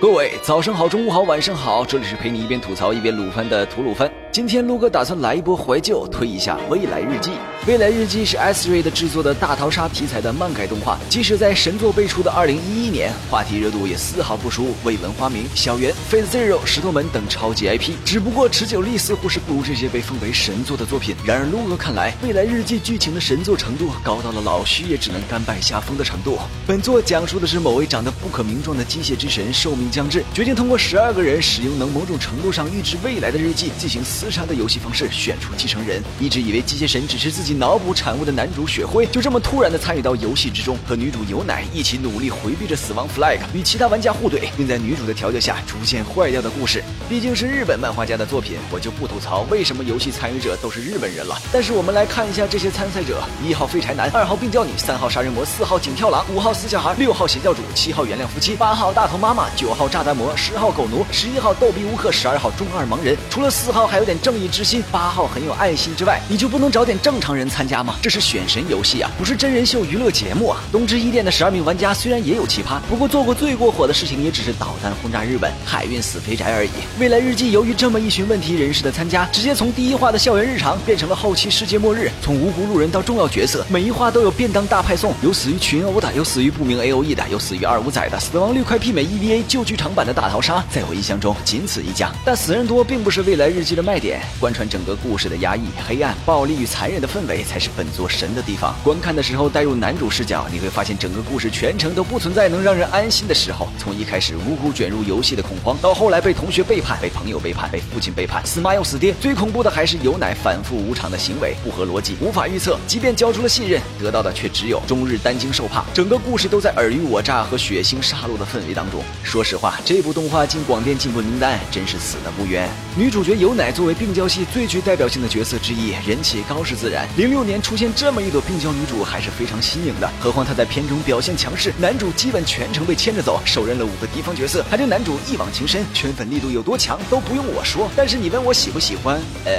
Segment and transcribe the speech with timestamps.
[0.00, 4.10] 各位早上好，中午好，晚上好，这里是陪你一边吐槽一边撸番的吐鲁番。
[4.34, 7.30] 今天陆哥打算来一波怀旧，推一下《未来日记》。
[7.68, 21.14] 《未来日记》是 S r a 的制作的大逃杀题材的漫改动画，即使在神作辈出的2011年，话题热度也丝毫不输《未闻花名》《小圆》《Fate Zero》《石头门》等超级 IP，只不过持久力似乎是不如这些被奉为神作的作品。
[21.24, 26.36] 然而陆哥看来，《未来日记》剧情的神作程度高到了老徐也只能甘拜下风的程度。
[26.66, 36.02] 本作讲述的是某位长得不可名状的机械之神寿命将至，决定通过十二个人使用能某种程度上预知未来的日记进行厮杀的游戏方式选出继承人。
[36.18, 46.82] 一直以为机械神只是自己脑补产物的男主雪辉，就这么突然的参与到游戏之中，和女主有奶一起努力回避着死亡 flag，与其他玩家互怼，并在女主的调教下逐渐坏掉的故事。
[47.08, 51.38] 毕竟是日本漫画家的作品，我就不吐槽为什么游戏参与者都是日本人了。
[51.52, 63.16] 但是我们来看一下这些参赛者：一号废柴男，二号病娇女，三号杀人魔，四号井跳狼，五号死小孩，六号邪教主，七号原谅夫妻，八号大头妈妈，九号炸弹魔，十号狗奴，十一号逗比乌克，十二号中二盲人。
[63.28, 67.96] 除了四号还有点正义之心，八号很有爱心之外，你就不能找点正常人参加吗？
[68.02, 70.60] 这是选神游戏啊，不是真人秀娱乐节目啊！
[70.70, 76.70] 东芝一店的十二名玩家虽然也有奇葩，不过做过最过火的事情也只是导弹轰炸日本、海运死肥宅而已。
[76.98, 92.10] 未来日记由于这么一群问题人士的参加，直接从第一话的校园日常变成了后期世界末日，从无辜路人到重要角色，每一话都有便当大派送，有死于群殴的，有死于不明 A O E 的，有死于二五仔的，死亡率快媲美 E V A 旧剧场版的大逃杀，在我印象中仅此一家。
[92.24, 98.74] 但死人多并不是未来日记的卖点，贯穿整个故事的压抑、黑暗、暴力与残忍的氛围才是本作神的地方。
[98.82, 103.68] 观看的时候带入男主视角，你会发现整个故事全程都不存在能让人安心的时候。
[103.78, 112.78] 从一开始无辜卷入游戏的恐慌，到后来被同学背叛、被朋友背叛、被父亲背叛，死妈又死爹，最恐怖的还是有奶反复无常的行为，不合逻辑，无法预测。
[112.86, 115.84] 即便交出了信任，得到的却只有终日担惊受怕。
[115.92, 119.02] 整个故事都在尔虞我诈和血腥杀戮的氛围当中。
[119.22, 122.68] 说实话，这部动画进广电进步名单真是死的不冤。
[122.96, 127.08] 女主角有乃作为病娇系最具代表性的角色之一，人气高是自然。
[127.16, 137.90] 零六年出现这么一朵病娇女主还是非常新颖的，何况她在片中表现强势，男主基本全程被牵着走，手刃了五个敌方角色，还对男主一往情深，圈粉力度有多强都不用我说。
[137.96, 139.20] 但是你问我喜不喜欢？
[139.44, 139.52] 呃，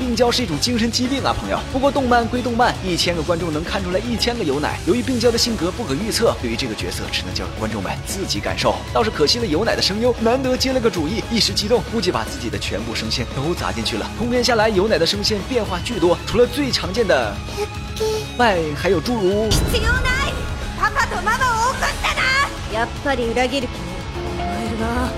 [0.00, 1.58] 病娇是一种精神疾病啊，朋友。
[1.72, 4.78] 不过动漫归动漫，一千个观众能看出来一千个有奶。
[4.86, 8.74] 由于病娇的性格不可预测，对于这个角色只能交给观众们自己感受。
[8.92, 14.10] 倒是可惜了有奶的声优，难得接了个主意，一时激动，估计把自己的全部声线都砸进去了。
[14.18, 17.34] 通篇下来，有奶的声线变化巨多，除了最常见的
[18.38, 19.48] 外，还有诸如。
[19.72, 20.32] 必要ない
[20.78, 22.22] パパとママを起こしたな
[22.72, 23.76] やっぱり裏切る気に
[24.34, 25.10] 思えるな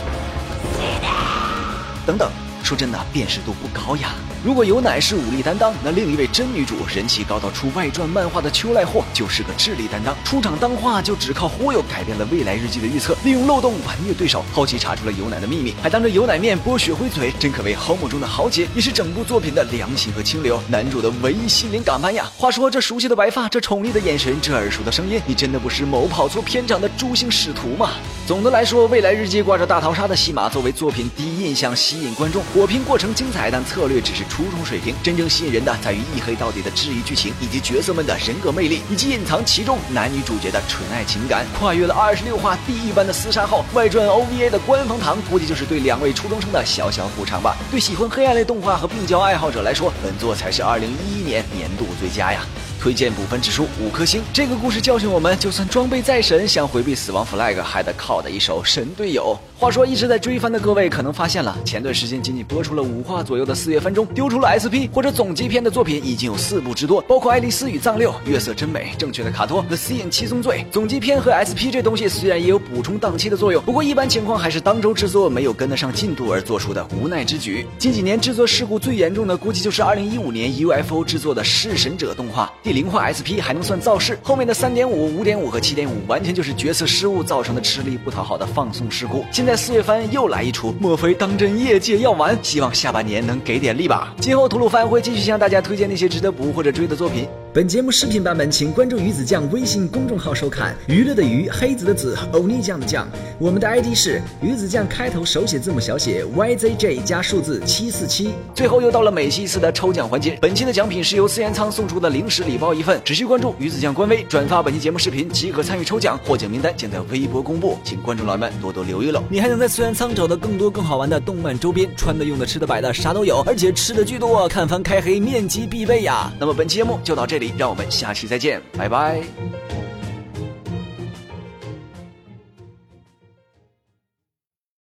[2.07, 2.42] 等等。
[2.64, 4.14] 说真的，辨识度不高呀。
[4.44, 10.16] 如果有奶是武力担当，那另一位真女主人气高到出外传漫画的秋濑货就是个智力担当。
[10.24, 22.30] 出场当话就只靠忽悠，改变了未来日记的预测，利用漏洞玩虐对手，后期查出了有奶的秘密，还当着有奶面剥雪灰嘴，真可谓 home 中的豪杰，也是整部作品的良心和清流，男主的唯一心灵港湾呀。
[22.38, 27.92] 话说这熟悉的白发，这宠溺的眼神，这耳熟的声音，你真的不是某跑错片场的诛星使徒吗？
[28.26, 32.44] 总的来说，未来日记挂着大逃杀的戏码作为作品第一印象，吸引观众。
[32.54, 34.94] 火拼过程精彩，但策略只是初中水平。
[35.02, 41.48] 真正吸引人的在于一黑到底的治愈剧情，以及角色们的人格魅力，以及隐藏其中男女主角的纯爱情感。
[41.60, 47.58] 跨越了二十六话地狱般的厮杀后，外传 OVA 的官方糖估计就是对两位初中生的小小补偿吧。
[47.72, 52.46] 对喜欢黑暗类动画和病娇爱好者来说，本作才是二零一一年年度最佳呀。
[52.80, 54.22] 推荐补分指数五颗星。
[54.34, 59.40] 这个故事教训我们，就算装备再神，想回避死亡 flag，还得靠的一手神队友。
[59.64, 70.66] 话说，一直在追番的各位可能发现了，前段时间仅仅播出了五话左右的四月番中，丢出了 SP 或者总集篇的作品已经有四部之多，包括《爱丽丝与藏六》《月色真美》《正确的卡托》《The Sea 七宗罪》。
[70.74, 77.66] 总集篇和 SP 这东西虽然也有补充档期的作用，不过一般情况还是当周制作没有跟得上进度而做出的无奈之举。
[77.78, 82.52] 近几年制作事故最严重的，估计就是2015年 UFO 制作的《弑神者》动画。
[82.62, 89.24] 第零话 SP 还能算造势，后面的三点五、五点五和七点五完全就是角色失误造成的吃力不讨好的放送事故。
[89.32, 92.38] 现在四月份又来一出，莫非当真业界要完？
[92.42, 94.14] 希望下半年能给点力吧。
[94.20, 97.28] 今后吐鲁番会继续向大家推荐那些值得补或者追的作品。
[97.54, 100.76] 本节目视频版本，请关注鱼子酱微信公众号收看。
[100.88, 103.08] 娱乐的娱，黑子的子，欧尼酱的酱。
[103.38, 108.32] 我们的 ID 是鱼子酱，开头手写字母小写 YZJ 加数字七四七。
[108.56, 119.22] 最后又到了每期一次的抽奖环节，本期的奖品是由四元仓送出的零食礼包一份，只需关注鱼子酱官微，转发本期节目视频即可参与抽奖，获奖名单将在微博公布，请观众老爷们多多留意喽。
[119.30, 126.32] 你还能在四元仓找到更多更好玩的动漫周边，穿的、用的、吃的、摆的，啥都有，而且吃的巨多，看番开黑面基必备呀。
[126.40, 129.22] 那么本期节目就到这让我们下期再见，拜拜。